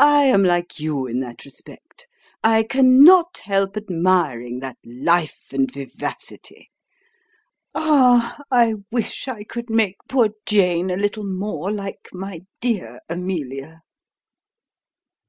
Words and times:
I 0.00 0.24
am 0.24 0.42
like 0.42 0.80
you 0.80 1.06
in 1.06 1.20
that 1.20 1.44
respect. 1.44 2.08
I 2.42 2.64
can 2.64 3.04
not 3.04 3.38
help 3.38 3.76
admiring 3.76 4.58
that 4.58 4.78
life 4.84 5.52
and 5.52 5.70
vivacity. 5.72 6.72
Ah! 7.72 8.40
(a 8.40 8.42
sigh) 8.42 8.46
I 8.70 8.74
wish 8.90 9.28
I 9.28 9.44
could 9.44 9.70
make 9.70 9.98
poor 10.08 10.30
Jane 10.44 10.90
a 10.90 10.96
little 10.96 11.22
more 11.24 11.70
like 11.70 12.08
my 12.12 12.40
dear 12.60 12.98
Amelia 13.08 13.82